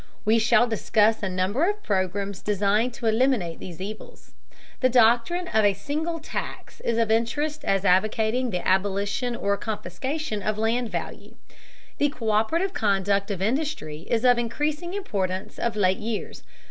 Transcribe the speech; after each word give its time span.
We 0.25 0.39
shall 0.39 0.65
discuss 0.65 1.21
a 1.21 1.29
number 1.29 1.69
of 1.69 1.83
programs 1.83 2.41
designed 2.41 2.91
to 2.95 3.05
eliminate 3.05 3.59
these 3.59 3.79
evils. 3.79 4.31
The 4.79 4.89
doctrine 4.89 5.47
of 5.49 5.75
single 5.77 6.17
tax 6.17 6.79
is 6.79 6.97
of 6.97 7.11
interest 7.11 7.63
as 7.63 7.85
advocating 7.85 8.49
the 8.49 8.67
abolition 8.67 9.35
or 9.35 9.57
confiscation 9.57 10.41
of 10.41 10.57
land 10.57 10.89
value. 10.89 11.35
The 11.99 12.09
co÷perative 12.09 12.73
conduct 12.73 13.29
of 13.29 13.43
industry 13.43 14.07
is 14.09 14.25
of 14.25 14.39
increasing 14.39 14.95
importance 14.95 15.59
of 15.59 15.75
late 15.75 15.99
years. 15.99 16.41